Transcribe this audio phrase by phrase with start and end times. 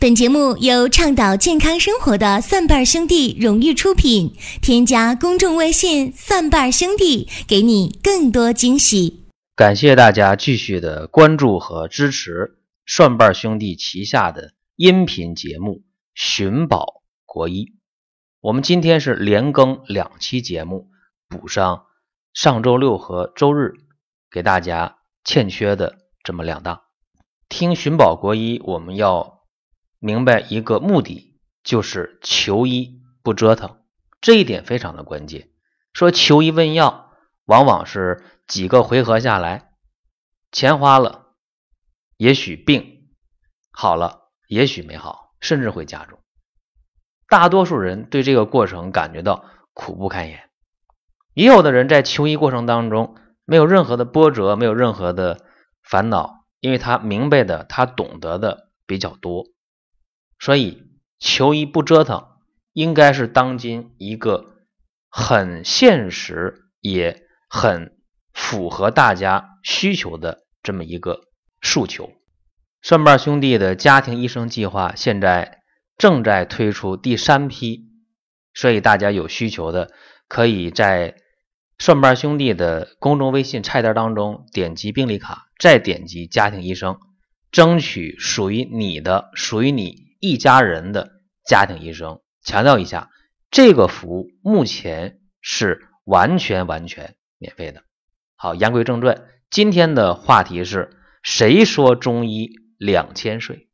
[0.00, 4.32] 本节目由倡导健康生活的蒜瓣兄弟荣誉出品。
[4.62, 9.24] 添加公众微信“蒜瓣兄弟”，给你更多惊喜。
[9.56, 15.72] 感谢大家继续的关注和支持蒜瓣兄弟旗下的音频节目
[16.14, 17.64] 《寻宝国医》。
[18.40, 20.86] 我们今天是连更两期节目，
[21.28, 21.86] 补上
[22.32, 23.72] 上周六和周日
[24.30, 26.82] 给大家欠缺的这么两档。
[27.48, 29.37] 听《寻宝国医》，我们要。
[29.98, 33.82] 明白一个目的，就是求医不折腾，
[34.20, 35.50] 这一点非常的关键。
[35.92, 37.12] 说求医问药，
[37.44, 39.72] 往往是几个回合下来，
[40.52, 41.34] 钱花了，
[42.16, 43.08] 也许病
[43.72, 46.20] 好了，也许没好，甚至会加重。
[47.28, 49.44] 大多数人对这个过程感觉到
[49.74, 50.48] 苦不堪言，
[51.34, 55.44] 也有的人在求医过程当中没有任何的波折，没有任何的
[55.82, 59.46] 烦恼，因为他明白的，他懂得的比较多。
[60.38, 60.84] 所以，
[61.18, 62.26] 求医不折腾，
[62.72, 64.54] 应该是当今一个
[65.08, 67.96] 很现实也很
[68.32, 71.22] 符合大家需求的这么一个
[71.60, 72.12] 诉求。
[72.80, 75.62] 蒜瓣兄弟的家庭医生计划现在
[75.96, 77.88] 正在推出第三批，
[78.54, 79.90] 所以大家有需求的，
[80.28, 81.16] 可以在
[81.78, 87.00] 蒜瓣兄弟的公众微信菜单当中点击病历卡，再点击家庭医生，
[87.50, 90.07] 争取属于你的，属于你。
[90.18, 91.12] 一家人的
[91.44, 93.10] 家庭医生，强调一下，
[93.50, 97.84] 这个服务目前是完全完全免费的。
[98.36, 100.90] 好，言归正传，今天的话题是
[101.22, 103.68] 谁说中医两千岁？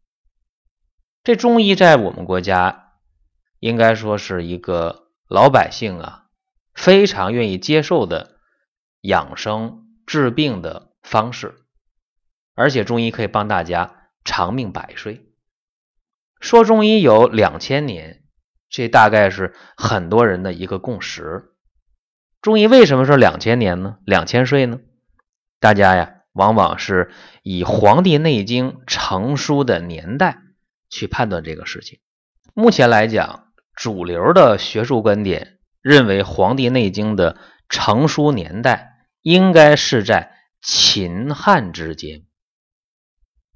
[1.23, 2.92] 这中医在我们国家
[3.58, 6.27] 应该说是一个老百姓啊
[6.75, 8.36] 非常愿意接受的
[9.01, 11.55] 养生治病的方式，
[12.55, 15.27] 而且中医可以帮大家长命百岁。
[16.45, 18.23] 说中医有两千年，
[18.69, 21.55] 这大概是很多人的一个共识。
[22.42, 23.97] 中医为什么说两千年呢？
[24.05, 24.79] 两千岁呢？
[25.58, 27.11] 大家呀，往往是
[27.42, 30.42] 以《黄帝内经》成书的年代
[30.91, 32.01] 去判断这个事情。
[32.52, 37.39] 目前来讲，主流的学术观点认为，《黄帝内经》的
[37.70, 42.24] 成书年代应该是在秦汉之间。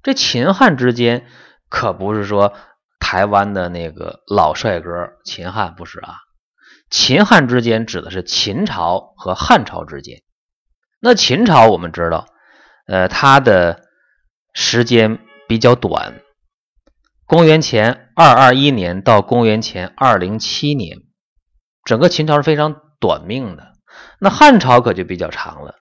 [0.01, 1.27] 这秦汉之间
[1.69, 2.55] 可不是说。
[2.99, 6.15] 台湾的那个老帅哥秦汉不是啊？
[6.89, 10.21] 秦汉之间指的是秦朝和汉朝之间。
[10.99, 12.25] 那秦朝我们知道，
[12.87, 13.83] 呃，它的
[14.53, 16.21] 时间比较短，
[17.25, 20.97] 公元前二二一年到公元前二零七年，
[21.85, 23.73] 整个秦朝是非常短命的。
[24.19, 25.75] 那汉朝可就比较长了，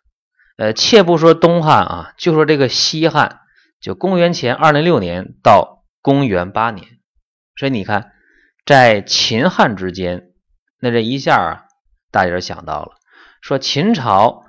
[0.57, 3.41] 呃，且不说东汉啊，就说这个西汉，
[3.81, 6.98] 就公元前二零六年到公元八年。
[7.59, 8.13] 所以你看，
[8.65, 10.31] 在秦汉之间，
[10.79, 11.65] 那这一下啊，
[12.13, 12.93] 大家就想到了，
[13.41, 14.45] 说秦朝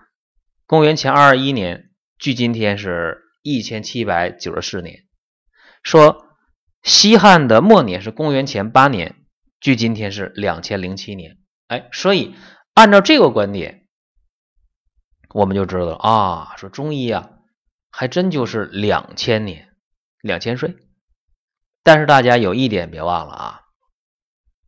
[0.68, 1.90] 公元前二二一年，
[2.20, 5.08] 距今天是一千七百九十四年；
[5.82, 6.28] 说
[6.84, 9.16] 西汉的末年是公元前八年，
[9.60, 11.40] 距今天是两千零七年。
[11.66, 12.36] 哎，所以
[12.76, 13.88] 按照这个观点，
[15.34, 17.32] 我们就知道了啊，说中医啊，
[17.90, 19.70] 还真就是两千年，
[20.22, 20.76] 两千岁。
[21.84, 23.62] 但是大家有一点别忘了啊，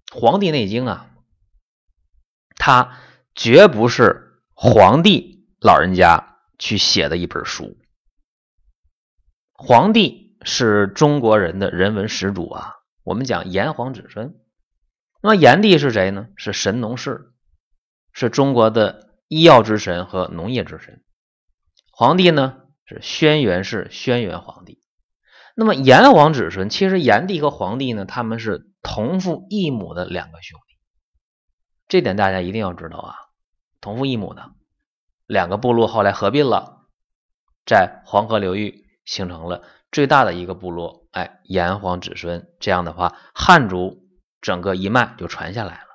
[0.19, 1.09] 《黄帝内经》啊，
[2.55, 2.97] 它
[3.35, 7.77] 绝不是皇帝老人家去写的一本书。
[9.53, 14.35] 皇帝是中国人的人文始祖啊，我们讲炎黄子孙。
[15.22, 16.29] 那炎帝是谁呢？
[16.35, 17.31] 是神农氏，
[18.11, 21.03] 是中国的医药之神和农业之神。
[21.91, 24.80] 皇帝呢是轩辕氏，轩辕皇帝。
[25.61, 30.75] 那么炎黄子孙，其实炎帝和黄帝呢，他们是同父异母的两个兄弟，
[31.88, 33.13] 这点大家一定要知道啊。
[33.79, 34.53] 同父异母的
[35.27, 36.88] 两个部落后来合并了，
[37.63, 39.61] 在黄河流域形成了
[39.91, 42.49] 最大的一个部落，哎，炎黄子孙。
[42.59, 44.09] 这样的话，汉族
[44.41, 45.87] 整个一脉就传下来了。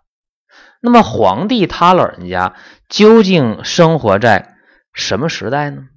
[0.80, 2.54] 那么黄帝他老人家
[2.88, 4.54] 究竟生活在
[4.92, 5.88] 什么时代呢？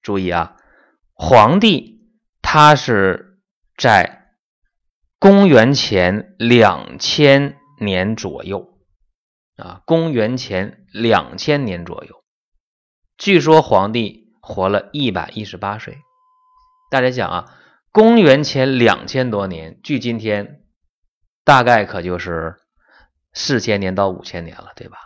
[0.00, 0.54] 注意啊，
[1.12, 1.95] 黄帝。
[2.48, 3.40] 他是
[3.76, 4.28] 在
[5.18, 8.78] 公元前两千年左右
[9.56, 12.22] 啊，公元前两千年左右，
[13.18, 15.98] 据说皇帝活了一百一十八岁。
[16.88, 17.56] 大家想啊，
[17.90, 20.62] 公元前两千多年，距今天
[21.44, 22.54] 大概可就是
[23.32, 24.98] 四千年到五千年了，对吧？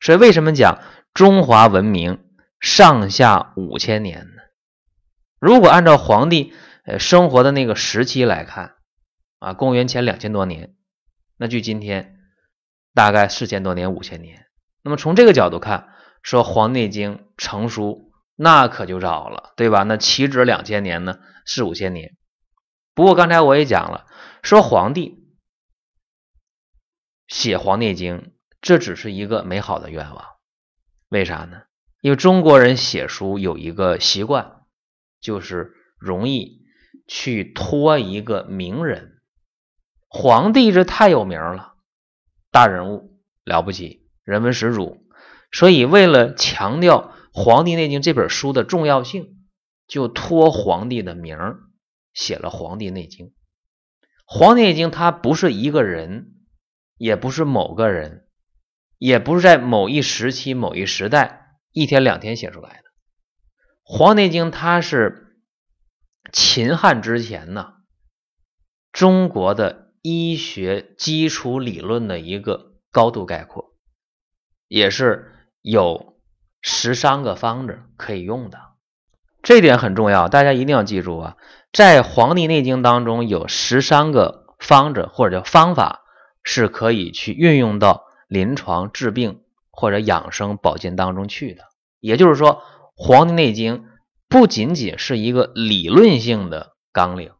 [0.00, 0.80] 所以为什么讲
[1.12, 2.24] 中华文明
[2.58, 4.42] 上下五千年呢？
[5.38, 6.54] 如果按照皇帝。
[6.90, 8.74] 呃，生活的那个时期来看，
[9.38, 10.74] 啊，公元前两千多年，
[11.36, 12.18] 那距今天
[12.94, 14.46] 大概四千多年、五千年。
[14.82, 15.94] 那么从这个角度看，
[16.24, 19.84] 说《黄帝内经》成书，那可就早了，对吧？
[19.84, 21.20] 那岂止两千年呢？
[21.46, 22.16] 四五千年。
[22.92, 24.06] 不过刚才我也讲了，
[24.42, 25.22] 说皇帝
[27.28, 28.18] 写《黄帝内经》，
[28.60, 30.24] 这只是一个美好的愿望。
[31.08, 31.62] 为啥呢？
[32.00, 34.62] 因为中国人写书有一个习惯，
[35.20, 36.59] 就是容易
[37.10, 39.18] 去托一个名人。
[40.06, 41.74] 皇帝这太有名了，
[42.52, 45.04] 大人物了不起，人文始祖。
[45.50, 49.44] 所以为了强调《黄帝内经》这本书的重要性，
[49.88, 51.58] 就托皇帝的名儿
[52.14, 53.26] 写了《黄帝内经》。
[54.24, 56.32] 《黄帝内经》它不是一个人，
[56.96, 58.28] 也不是某个人，
[58.98, 61.56] 也不是在某一时期、某一时代。
[61.72, 62.76] 一天两天写出来的
[63.82, 65.29] 《黄帝内经》，它是
[66.32, 67.74] 秦汉之前呢
[68.92, 73.74] 中国的医学基础理论的一个高度概括，
[74.68, 75.32] 也是
[75.62, 76.18] 有
[76.60, 78.58] 十三个方子可以用的。
[79.42, 81.36] 这点很重要，大家一定要记住啊！
[81.72, 86.02] 在《黄帝内经》当中有十三个方子或者叫方法，
[86.42, 89.42] 是可以去运用到临床治病。
[89.72, 91.62] 或者养生保健当中去的，
[92.00, 92.56] 也就是说，
[92.96, 93.78] 《黄帝内经》
[94.30, 97.30] 不仅仅是一个理论性的纲领，《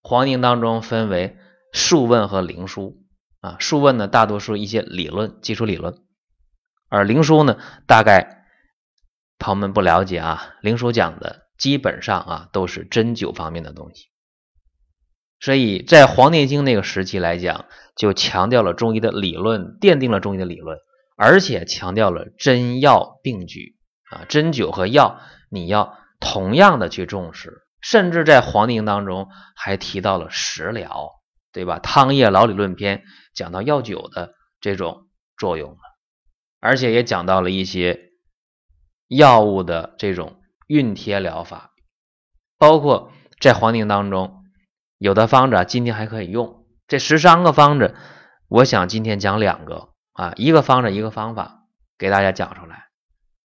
[0.00, 1.36] 黄帝内经》当中分为
[1.70, 3.02] 数问和灵书。
[3.40, 6.02] 啊，数问呢大多数一些理论基础理论，
[6.88, 8.46] 而灵书呢，大概
[9.38, 14.06] 朋友们不了解啊，灵书讲的基本上啊都是针灸方面的东西，
[15.38, 20.78] 所以在《黄帝内经》那个时期来讲，就强调了中医的理论，奠定了中医的理论。
[21.18, 23.76] 而且强调了针药并举。
[24.10, 31.12] 啊，针灸和药你要同样的去重视，甚至在《黄帝内经》当中还提到了食疗，
[31.52, 31.76] 对吧？
[31.80, 32.98] 《汤液老理论篇》
[33.34, 35.78] 讲到药酒的这种作用了，
[36.60, 38.10] 而且也讲到了一些
[39.08, 41.72] 药物的这种熨贴疗法，
[42.58, 44.44] 包括在《黄帝内经》当中
[44.98, 47.94] 有的方子啊今天还可以用，这十三个方子，
[48.48, 49.90] 我想今天讲两个。
[50.16, 51.66] 啊，一个方子一个方法
[51.98, 52.86] 给大家讲出来，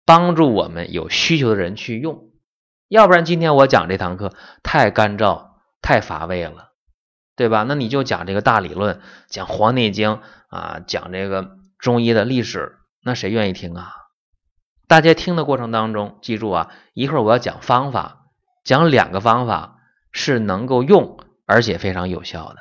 [0.09, 2.31] 帮助我们有需求的人去用。
[2.89, 4.33] 要不然今天我讲这堂课
[4.63, 5.51] 太干燥、
[5.83, 6.71] 太乏味了，
[7.37, 7.67] 对吧？
[7.69, 10.13] 那你就讲这个大理论，讲《黄帝内经》
[10.49, 13.93] 啊，讲这个中医的历史，那谁愿意听啊？
[14.87, 18.31] 大家听的过程当中，记住啊，一会儿我要讲方法，
[18.65, 19.77] 讲两个方法
[20.11, 22.57] 是能够用而且非常有效的。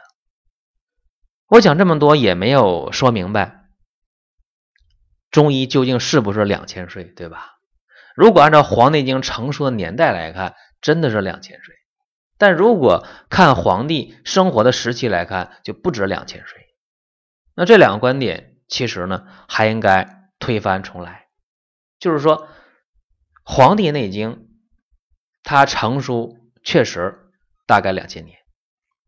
[1.47, 3.56] 我讲这么多也没有说明白。
[5.31, 7.57] 中医究竟是不是两千岁，对吧？
[8.15, 11.75] 如果按照《黄帝内经》成书的年代来看，真的是两千岁；
[12.37, 16.67] 但如果看皇帝生活的时期来看，就不止两千岁。
[17.55, 21.27] 那这两个观点其实呢，还应该推翻重来。
[21.99, 22.43] 就是说，
[23.43, 24.31] 《黄帝内经》
[25.43, 27.31] 它成书确实
[27.65, 28.37] 大概两千年，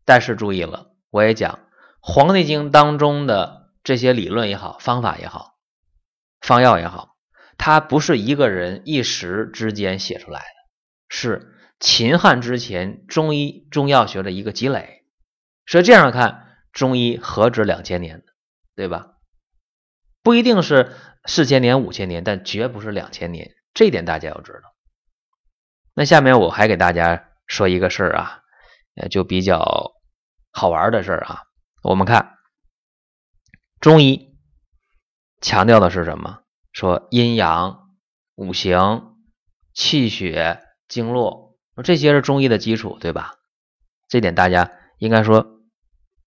[0.04, 1.54] 但是注意了，我也讲
[2.00, 5.49] 《黄帝经》当中的这些理论也好，方法也好。
[6.40, 7.16] 方药也好，
[7.58, 10.46] 它不是一个人一时之间写出来的，
[11.08, 15.04] 是秦汉之前中医中药学的一个积累。
[15.66, 18.24] 所以这样看，中医何止两千年，
[18.74, 19.16] 对吧？
[20.22, 24.74] 不一定是四千年、五千年，但绝不是两千年，这点大家要知道。
[25.94, 28.40] 那下面我还给大家说一个事儿啊，
[28.96, 29.92] 呃，就比较
[30.50, 31.42] 好玩的事儿啊。
[31.82, 32.38] 我们看
[33.80, 34.29] 中医。
[35.40, 36.40] 强调的是什么？
[36.72, 37.88] 说阴阳、
[38.36, 39.16] 五行、
[39.74, 43.34] 气血、经络，这些是中医的基础，对吧？
[44.08, 45.60] 这点大家应该说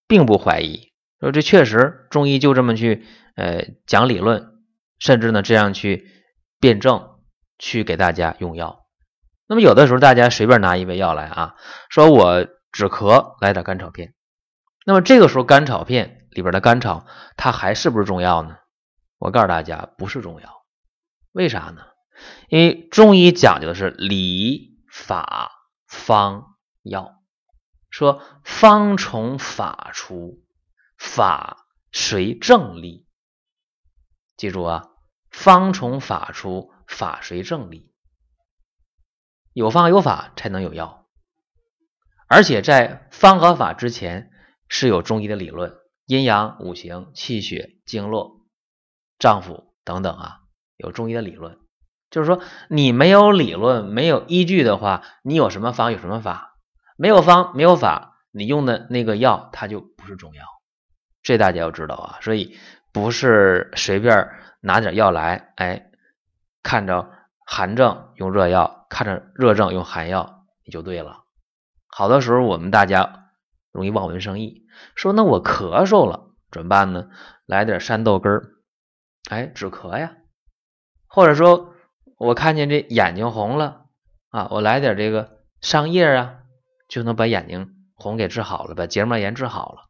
[0.08, 0.92] 并不怀疑。
[1.20, 3.06] 说这确实中医就这么去
[3.36, 4.52] 呃讲理论，
[5.00, 6.10] 甚至呢这样去
[6.60, 7.12] 辩证
[7.58, 8.86] 去给大家用药。
[9.48, 11.56] 那么有的时候大家随便拿一味药来啊，
[11.90, 14.14] 说我止咳来点甘草片。
[14.86, 17.06] 那么这个时候甘草片里边的甘草，
[17.38, 18.58] 它还是不是中药呢？
[19.24, 20.66] 我告诉大家，不是中药，
[21.32, 21.86] 为啥呢？
[22.50, 25.50] 因为中医讲究的是理、法、
[25.88, 27.24] 方、药，
[27.90, 30.44] 说方从法出，
[30.98, 33.08] 法随正立。
[34.36, 34.90] 记住啊，
[35.32, 37.94] 方从法出，法随正立。
[39.54, 41.08] 有方有法才能有药，
[42.28, 44.32] 而且在方和法之前
[44.68, 45.78] 是有中医的理论，
[46.08, 48.43] 阴阳、五行、气血、经络。
[49.24, 50.40] 丈夫等等啊，
[50.76, 51.58] 有中医的理论，
[52.12, 56.58] 就是说你没有理论、没有依据的话，你有什么方有什么法，
[56.98, 60.44] 没有方没有法，你用的那个药它就不是中药，
[61.22, 62.18] 这大家要知道啊。
[62.20, 62.58] 所以
[62.92, 65.90] 不是随便拿点药来，哎，
[66.62, 67.10] 看着
[67.46, 71.24] 寒症用热药，看着热症用寒药，你就对了。
[71.88, 73.30] 好多时候我们大家
[73.72, 74.66] 容易望文生义，
[74.96, 77.08] 说那我咳嗽了怎么办呢？
[77.46, 78.42] 来点山豆根，
[79.30, 80.18] 哎，止咳呀。
[81.08, 81.74] 或者说
[82.18, 83.86] 我看见这眼睛红了
[84.30, 86.40] 啊，我来点这个桑叶啊，
[86.88, 89.90] 就能把眼睛红给治好了，把结膜炎治好了。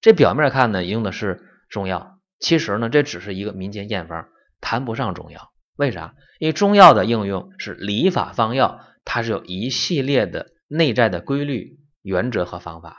[0.00, 4.28] 这表面看呢用的是中药，其实呢这只是一个民间验方，
[4.60, 5.52] 谈不上中药。
[5.76, 6.14] 为啥？
[6.38, 10.54] 因为中药的应用是理法方药，它是有一系列的。
[10.68, 12.96] 内在的规律、原则和方法，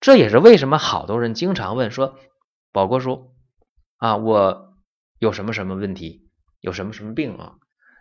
[0.00, 2.18] 这也是为什么好多人经常问说
[2.72, 3.32] ：“宝国叔
[3.96, 4.73] 啊，我
[5.24, 6.28] 有什么什么问题，
[6.60, 7.54] 有什么什么病啊？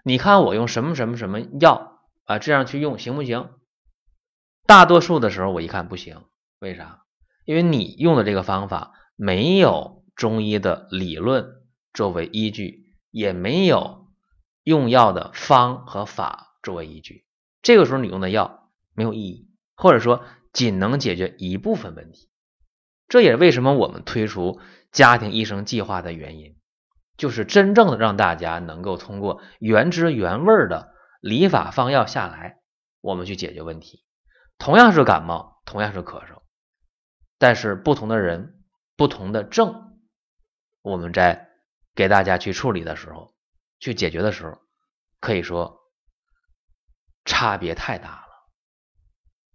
[0.03, 3.49] 你看我用什么什么什么药啊，这样去用行不行？”
[4.67, 6.23] 大多数的时候我一看不行，
[6.59, 7.03] 为啥？
[7.45, 11.47] 因为你用的这个方法没有中医的理论
[11.93, 14.07] 作为依据，也没有
[14.63, 17.25] 用药的方和法作为依据，
[17.61, 18.59] 这个时候你用的药。
[18.95, 22.29] 没有意义，或者说仅能解决一部分问题，
[23.07, 24.59] 这也是为什么我们推出
[24.91, 26.55] 家庭医生计划的原因，
[27.17, 32.59] 就是真正的让大家能够通过原汁原味的理法方药下来，
[33.01, 34.03] 我们去解决问题。
[34.57, 36.41] 同样是感冒，同样是咳嗽，
[37.37, 38.63] 但是不同的人、
[38.95, 39.97] 不同的症，
[40.81, 41.49] 我们在
[41.95, 43.33] 给大家去处理的时候、
[43.79, 44.59] 去解决的时候，
[45.19, 45.79] 可以说
[47.25, 48.27] 差别太大了。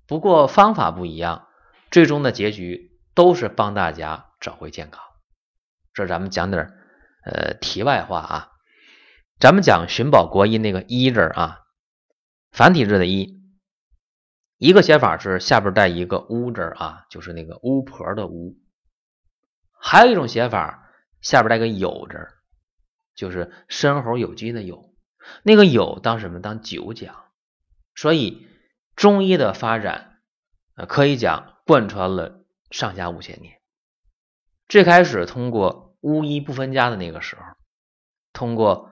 [0.06, 1.48] 不过方法不一样，
[1.90, 5.02] 最终的结局都是帮大家找回健康。
[5.92, 6.77] 这咱们讲点
[7.24, 8.52] 呃题外话啊，
[9.38, 11.60] 咱们讲寻宝国医那个医字啊，
[12.50, 13.40] 繁体字的医，
[14.56, 18.56] 一个写法是下边带一个巫字啊，就是那个巫婆的巫；
[19.72, 22.28] 还有一种写法，下边带个酉字，
[23.14, 24.92] 就是申猴酉鸡的酉。
[25.42, 26.40] 那个酉当什么？
[26.40, 27.24] 当九讲。
[27.94, 28.46] 所以。
[28.96, 30.18] 中医的发展，
[30.74, 33.60] 呃，可以讲贯穿了上下五千年。
[34.66, 37.42] 最开始通过巫医不分家的那个时候，
[38.32, 38.90] 通过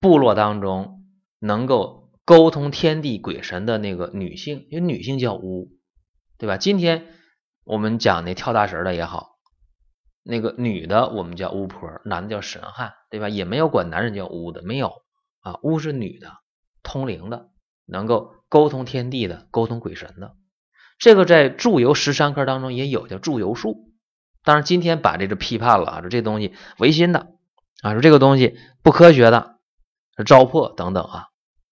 [0.00, 1.04] 部落当中
[1.38, 5.70] 能够沟通天地鬼神的那个女性，因为女性叫巫，
[6.38, 6.56] 对吧？
[6.56, 7.06] 今天
[7.64, 9.38] 我们讲那跳大神的也好，
[10.22, 13.28] 那个女的我们叫巫婆，男的叫神汉，对吧？
[13.28, 14.92] 也没有管男人叫巫的，没有
[15.40, 16.32] 啊，巫是女的，
[16.82, 17.50] 通灵的，
[17.86, 18.34] 能够。
[18.50, 20.34] 沟通天地的，沟通鬼神的，
[20.98, 23.89] 这个在祝由十三科当中也有，叫祝由术。
[24.44, 27.34] 当然，今天把这个批判了啊，说这东西违心的
[27.82, 29.58] 啊，说这个东西不科学的，
[30.26, 31.26] 糟粕等等啊。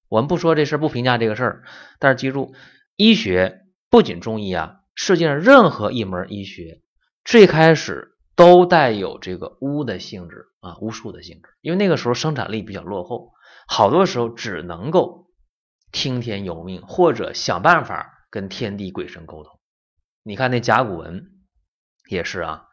[0.09, 1.63] 我们不说这事儿，不评价这个事儿，
[1.99, 2.55] 但是记住，
[2.97, 6.81] 医学不仅中医啊，世界上任何一门医学
[7.25, 13.33] 最开始都带有这个巫的性质啊，巫术的性质，因为那个时候生产力比较落后，
[13.67, 15.27] 好多时候只能够。
[15.91, 19.59] 听天由命，或者想办法跟天地鬼神沟通。
[20.23, 21.31] 你看那甲骨文
[22.09, 22.67] 也是啊，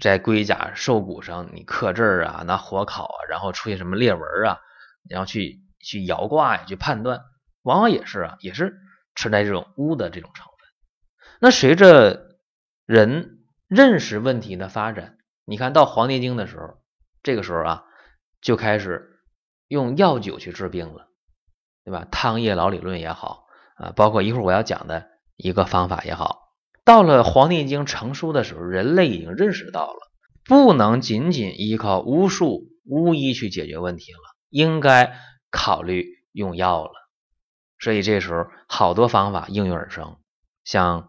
[0.00, 4.60] 在龟甲兽骨上你刻字啊，拿火烤啊，然后出现什么裂纹啊，
[5.08, 7.22] 然后去去摇卦呀，去判断，
[7.62, 8.76] 往往也是啊，也是
[9.14, 10.54] 存在这种巫的这种成分。
[11.38, 12.38] 那随着
[12.86, 13.38] 人
[13.68, 16.78] 认识问题的发展，你看到《黄帝经》的时候，
[17.22, 17.84] 这个时候啊，
[18.40, 19.20] 就开始
[19.68, 21.08] 用药酒去治病了。
[21.84, 22.06] 对吧？
[22.12, 26.41] 汤液老理论也好啊，包括一会儿我要讲的一个方法也好，
[26.84, 30.10] 到了《黄帝经》成书的时候，人类已经认识到了，
[30.44, 34.18] 不能仅仅依靠巫术、巫医去解决问题了，
[34.50, 35.14] 应该
[35.50, 36.92] 考虑用药了。
[37.78, 40.16] 所以这时候好多方法应运而生，
[40.64, 41.02] 像《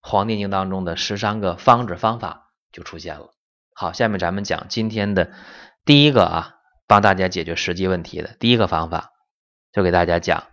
[0.00, 3.30] 黄帝经》当中的十三个方子方法就出现了。
[3.74, 5.32] 好，下面咱们讲今天的
[5.84, 6.54] 第一个啊，
[6.86, 9.10] 帮大家解决实际问题的第一个方法。
[9.72, 10.44] 就给大家讲，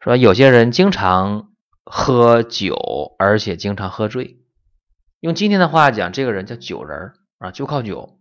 [0.00, 1.49] 说有些人经常
[1.92, 4.38] 喝酒，而且经常喝醉。
[5.18, 8.20] 用今天的话讲，这个人叫酒人啊，就靠酒，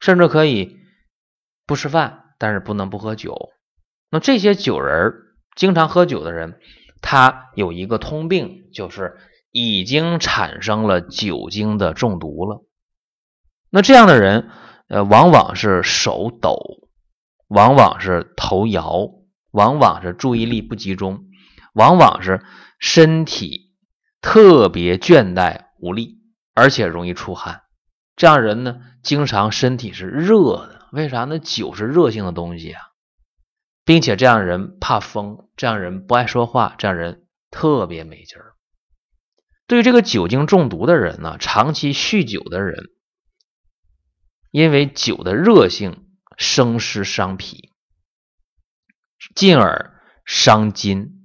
[0.00, 0.78] 甚至可以
[1.66, 3.50] 不吃饭，但是不能不喝酒。
[4.10, 5.14] 那这些酒人
[5.54, 6.58] 经常喝酒的人，
[7.00, 9.18] 他有一个通病，就是
[9.52, 12.66] 已经产生了酒精的中毒了。
[13.70, 14.50] 那这样的人，
[14.88, 16.88] 呃，往往是手抖，
[17.46, 19.12] 往往是头摇。
[19.52, 21.24] 往往是注意力不集中，
[21.74, 22.44] 往往是
[22.78, 23.74] 身体
[24.20, 26.18] 特别倦怠无力，
[26.54, 27.62] 而且容易出汗。
[28.16, 30.88] 这样人呢，经常身体是热的。
[30.92, 31.38] 为啥呢？
[31.38, 32.82] 酒是热性的东西啊，
[33.84, 38.54] 并且这样人怕风，这样人不爱说话，这样人特别没劲儿。
[39.66, 42.90] 对于这个酒精中毒的人呢，长期酗酒的人，
[44.50, 47.72] 因为酒的热性生湿伤脾，
[49.36, 51.19] 进而伤筋，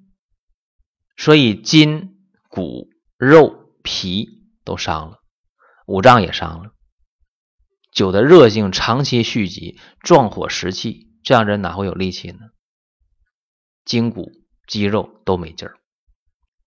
[1.18, 2.18] 所以筋、
[2.50, 5.20] 骨、肉、皮都伤了，
[5.88, 6.72] 五脏也伤了。
[7.92, 12.40] 酒的热性长期蓄积，壮火食气，这样人哪会有力气呢？
[13.86, 14.32] 筋骨、
[14.68, 15.78] 肌肉都没劲儿。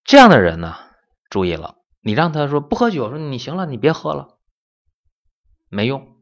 [0.03, 0.75] 这样的人呢，
[1.29, 4.39] 注意了，你让他说不喝酒，说你行了，你别喝了，
[5.69, 6.17] 没用。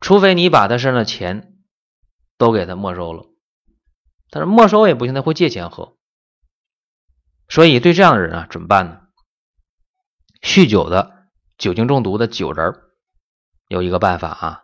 [0.00, 1.58] 除非你把他身上的钱
[2.36, 3.26] 都给他没收了，
[4.30, 5.97] 但是没收也不行，他会借钱喝。
[7.48, 9.00] 所以对这样的人啊，怎么办呢？
[10.42, 11.26] 酗酒的、
[11.56, 12.74] 酒精中毒的酒人
[13.68, 14.62] 有一个办法啊，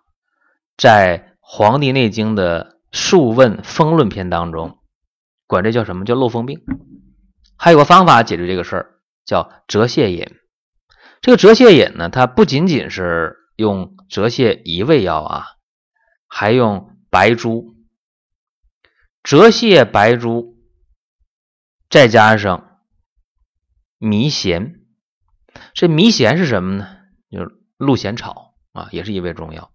[0.76, 4.78] 在《黄帝内经》的《素问风论篇》当中，
[5.46, 6.62] 管这叫什么叫漏风病。
[7.56, 10.36] 还有个方法解决这个事儿，叫折泻饮。
[11.22, 15.46] 这个折泻饮呢，它不仅仅是用折泻一味药啊，
[16.26, 17.74] 还用白术、
[19.22, 20.58] 折泻白术，
[21.88, 22.73] 再加上
[23.98, 24.80] 迷涎。
[25.72, 26.96] 这迷涎是什么呢？
[27.30, 29.72] 就是鹿涎草啊，也是一味中药。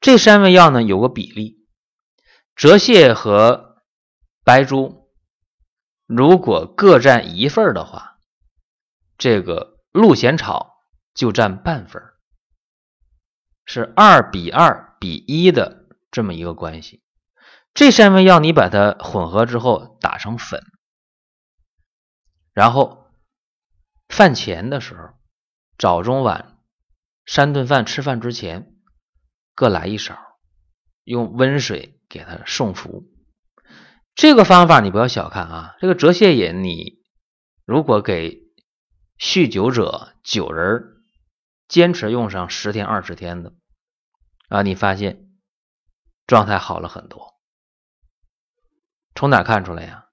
[0.00, 1.66] 这三味药呢，有个比例，
[2.54, 3.82] 折泻和
[4.44, 5.12] 白术。
[6.06, 8.18] 如果各占一份的话，
[9.16, 10.74] 这个鹿涎草
[11.14, 12.02] 就占半份
[13.64, 17.02] 是二比二比一的这么一个关系。
[17.72, 20.62] 这三味药你把它混合之后打成粉，
[22.52, 23.03] 然后
[24.08, 25.14] 饭前的时候，
[25.78, 26.58] 早中晚
[27.26, 28.74] 三顿饭吃饭之前
[29.54, 30.18] 各来一勺，
[31.04, 33.04] 用温水给它送服。
[34.14, 35.76] 这个方法你不要小看啊！
[35.80, 37.02] 这个折泻饮，你
[37.64, 38.42] 如果给
[39.18, 41.02] 酗酒者、酒人
[41.66, 43.52] 坚持用上十天、二十天的
[44.48, 45.30] 啊，你发现
[46.26, 47.34] 状态好了很多。
[49.16, 50.06] 从哪看出来呀？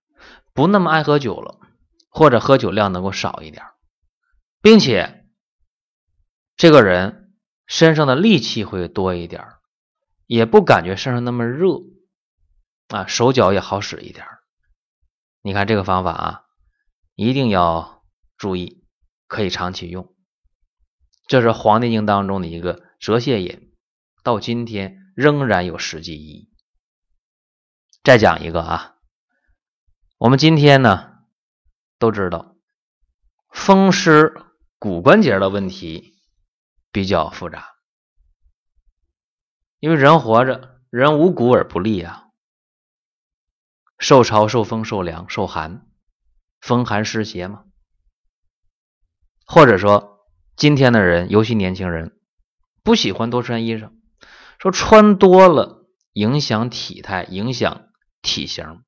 [0.53, 1.59] 不那么爱喝酒了，
[2.09, 3.65] 或者喝酒量能够少一点，
[4.61, 5.25] 并且
[6.55, 7.33] 这个人
[7.65, 9.45] 身上的力气会多一点，
[10.27, 11.79] 也不感觉身上那么热。
[12.87, 14.25] 啊，手脚也好使一点
[15.41, 16.43] 你看这个方法啊，
[17.15, 18.03] 一定要
[18.35, 18.83] 注意，
[19.27, 20.13] 可以长期用。
[21.25, 23.73] 这是《黄帝经》当中的一个折泻饮，
[24.23, 26.53] 到今天仍然有实际意义。
[28.03, 28.95] 再讲一个啊，
[30.17, 31.19] 我们今天呢
[31.97, 32.57] 都知道，
[33.49, 34.35] 风湿
[34.81, 36.15] 骨关节的问题
[36.91, 37.67] 比较复杂，
[39.79, 42.29] 因为人活着，人无骨而不立啊。
[43.99, 45.85] 受潮、受风、受凉、受寒，
[46.59, 47.65] 风寒湿邪嘛。
[49.45, 52.17] 或者说，今天的人，尤其年轻人，
[52.81, 53.91] 不喜欢多穿衣裳，
[54.57, 57.89] 说穿多了影响体态，影响
[58.23, 58.81] 体型。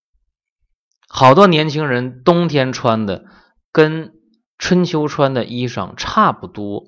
[1.08, 3.26] 好多年轻人冬天穿的
[3.72, 4.23] 跟
[4.58, 6.86] 春秋穿的衣裳差不多，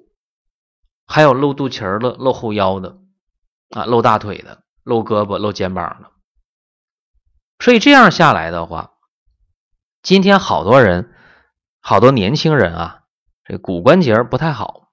[1.06, 2.98] 还有露肚脐的、露后腰的，
[3.70, 6.12] 啊，露大腿的、露胳膊、露肩膀的。
[7.60, 8.94] 所以这样下来的话，
[10.02, 11.14] 今天好多人，
[11.80, 13.04] 好多年轻人啊，
[13.44, 14.90] 这骨关节不太好，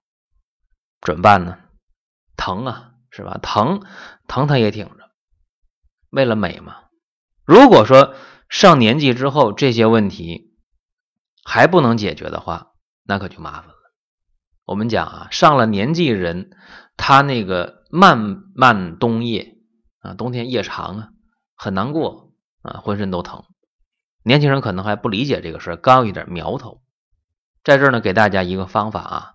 [1.01, 1.59] 怎么办呢？
[2.37, 3.39] 疼啊，是吧？
[3.43, 3.85] 疼，
[4.27, 5.11] 疼他也挺着，
[6.11, 6.77] 为了美嘛。
[7.45, 8.15] 如果说
[8.49, 10.52] 上年纪之后这些问题
[11.45, 12.73] 还不能解决的话，
[13.05, 13.75] 那可就麻烦了。
[14.65, 16.51] 我们讲啊，上了年纪人，
[16.97, 19.59] 他那个漫漫冬夜
[20.01, 21.09] 啊，冬天夜长啊，
[21.55, 22.31] 很难过。
[22.63, 23.45] 啊，浑身都疼，
[24.23, 26.81] 年轻人可能还不理解这个事儿，刚有一点苗头，
[27.65, 29.35] 在这儿呢，给大家一个方法啊，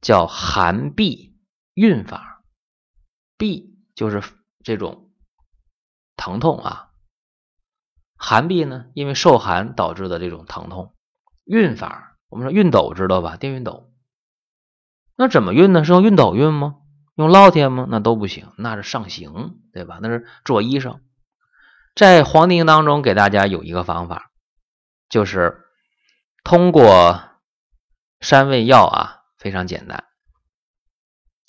[0.00, 1.34] 叫寒痹
[1.74, 2.42] 运法，
[3.38, 4.24] 痹就是
[4.64, 5.12] 这种
[6.16, 6.90] 疼痛啊，
[8.16, 10.96] 寒痹呢，因为受寒导致的这种疼痛，
[11.48, 13.38] 运法，我们说熨斗知道吧？
[13.38, 13.90] 电熨斗，
[15.16, 15.82] 那怎么熨呢？
[15.82, 16.76] 是用熨斗熨吗？
[17.16, 17.86] 用烙铁吗？
[17.88, 19.98] 那都不行，那是上刑，对吧？
[20.02, 21.00] 那是做衣裳。
[21.96, 24.30] 在《黄帝经》当中，给大家有一个方法，
[25.08, 25.64] 就是
[26.44, 27.22] 通过
[28.20, 30.04] 三味药啊，非常简单，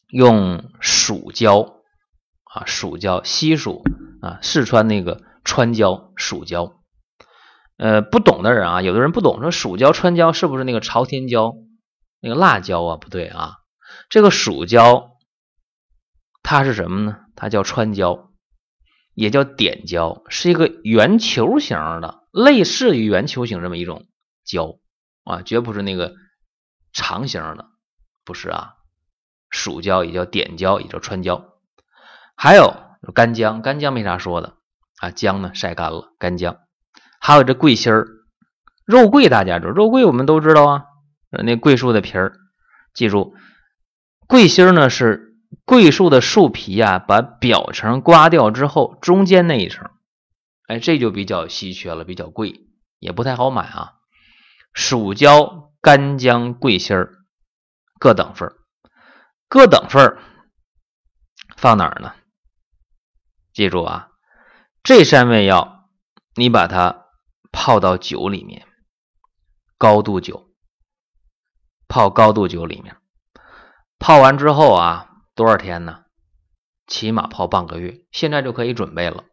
[0.08, 1.82] 用蜀椒
[2.46, 3.84] 啊，蜀椒西蜀
[4.22, 6.79] 啊，四川那个川椒，蜀椒。
[7.80, 11.56] 呃，不懂的人啊，有的人不懂，说蜀椒、川椒是不是那个朝天椒
[12.20, 12.98] 那个辣椒啊？
[12.98, 13.56] 不对啊，
[14.10, 15.18] 这个蜀椒
[16.44, 17.18] 它是什么呢？
[17.36, 18.28] 它叫川椒。
[19.16, 24.06] 也叫点椒，是一个圆球形的，类似于圆球形这么一种
[24.46, 24.78] 椒
[25.26, 26.14] 啊，绝不是那个
[26.94, 27.66] 长形的，
[28.24, 28.76] 不是啊。
[29.50, 31.54] 蜀椒也叫点椒，也叫川椒。
[32.38, 32.74] 还有
[33.14, 34.56] 干姜，干姜没啥说的
[35.02, 36.58] 啊，姜呢晒干了，干姜。
[37.20, 38.08] 还有这桂心儿，
[38.86, 40.86] 肉桂大家知道，肉桂我们都知道啊，
[41.30, 42.34] 那桂树的皮儿。
[42.94, 43.36] 记住，
[44.28, 49.90] 桂心儿呢是桂树的树皮啊，把表层刮掉之后，中间那一层，
[50.68, 52.62] 哎，这就比较稀缺了，比较贵，
[53.00, 53.94] 也不太好买啊。
[54.74, 57.16] 蜀椒、干姜、桂心儿
[58.00, 58.56] 各等份儿
[59.48, 60.20] 各等份儿
[61.58, 62.14] 放哪儿呢？
[63.54, 64.10] 记住啊，
[64.84, 65.90] 这三味药
[66.36, 67.08] 你把它
[67.52, 68.68] 泡到酒里面，
[69.78, 70.50] 高度酒，
[71.88, 72.98] 泡高度酒里面，
[73.98, 76.06] 泡完之后啊，多少天呢？
[76.88, 79.26] 起码泡半个月，现在就可以准备了。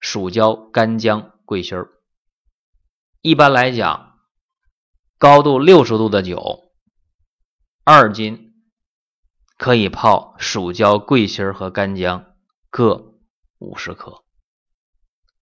[0.00, 1.90] 蜀椒、干姜、桂心儿，
[3.20, 4.18] 一般来讲，
[5.18, 6.72] 高度六十度的酒，
[7.84, 8.54] 二斤
[9.56, 12.34] 可以泡蜀椒、桂心儿和干姜
[12.70, 13.14] 各。
[13.60, 14.22] 五十克，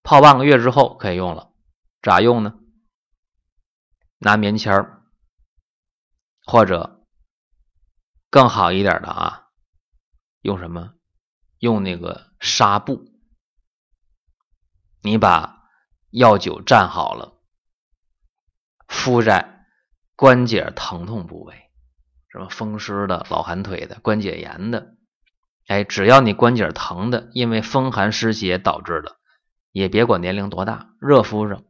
[0.02, 1.50] 泡半个月之后可以用了。
[2.02, 2.58] 咋用呢？
[4.18, 5.02] 拿棉签儿，
[6.44, 7.04] 或者
[8.30, 9.48] 更好一点的啊，
[10.40, 10.94] 用什么？
[11.58, 13.04] 用那个纱布。
[15.02, 15.68] 你把
[16.10, 17.40] 药酒蘸好了，
[18.88, 19.66] 敷在
[20.16, 21.70] 关节疼痛部位，
[22.28, 24.96] 什么风湿的、老寒腿的、关节炎的。
[25.66, 29.18] 哎，只要你关节疼的，因为风寒湿邪导致的，
[29.72, 31.64] 也别管年龄多大，热敷上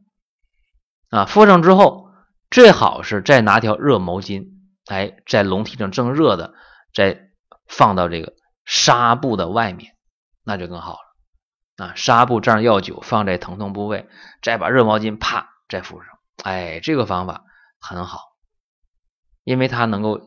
[1.09, 2.09] 啊，敷上之后，
[2.49, 4.49] 最好是再拿条热毛巾，
[4.87, 6.53] 哎，在笼屉上正热的，
[6.93, 7.29] 再
[7.67, 8.33] 放到这个
[8.65, 9.95] 纱布的外面，
[10.43, 11.93] 那就更好了啊。
[11.95, 14.07] 纱布蘸药酒，放在疼痛部位，
[14.41, 16.07] 再把热毛巾啪再敷上，
[16.43, 17.43] 哎，这个方法
[17.79, 18.19] 很好，
[19.43, 20.21] 因为它能够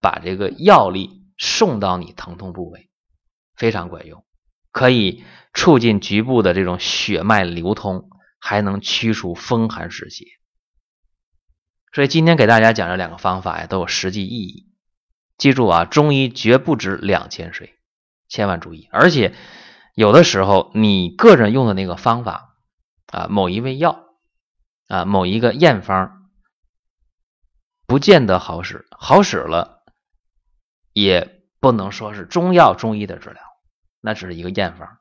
[0.00, 2.86] 把这个药力送到你疼痛部位。
[3.56, 4.24] 非常管用，
[4.70, 8.08] 可以促进局部的这种血脉流通，
[8.38, 10.26] 还能驱除风寒湿邪。
[11.92, 14.66] 所以今天给大家讲这两个方法呀，都有实际意义。
[15.36, 17.78] 记住啊，中医绝不止两千水，
[18.28, 18.88] 千万注意。
[18.92, 19.34] 而且
[19.94, 22.56] 有的时候你个人用的那个方法
[23.06, 24.04] 啊，某一味药
[24.88, 26.30] 啊，某一个验方，
[27.86, 29.84] 不见得好使，好使了
[30.92, 33.42] 也不能说是中药中医的治疗。
[34.00, 34.98] 那只是一个验方，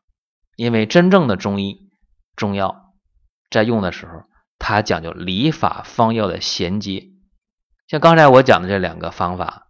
[0.56, 1.90] 因为真正的中医
[2.36, 2.87] 中药
[3.50, 4.24] 在用的时候，
[4.60, 7.10] 它讲究理法方药的衔接。
[7.88, 9.68] 像刚才我讲的这两个方法，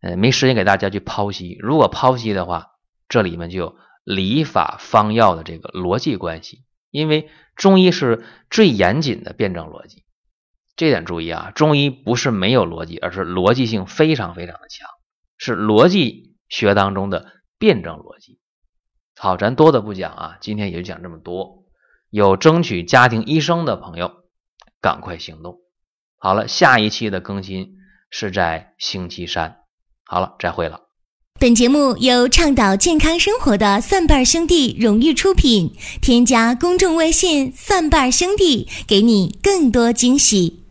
[0.00, 1.56] 呃，没时间给大家去剖析。
[1.60, 2.68] 如果剖析的话，
[3.08, 6.64] 这里面就有理法方药的这个逻辑关系。
[6.90, 10.04] 因为中医是最严谨的辩证逻辑，
[10.74, 14.88] 这点注意啊，中医不是没有逻辑，而是逻辑性非常非常的强，
[15.36, 18.38] 是逻辑学当中的辩证逻辑。
[19.16, 21.64] 好，咱多的不讲啊，今天也就讲这么多。
[22.10, 24.10] 有争取家庭医生的朋友，
[24.80, 25.58] 赶快行动。
[26.16, 27.76] 好了，下一期的更新
[28.10, 29.58] 是在星期三。
[30.04, 30.80] 好了，再会了。
[31.38, 40.64] 本节目由倡导健康生活的蒜瓣兄弟荣誉出品，添加公众微信“蒜瓣兄弟”，给你更多惊喜。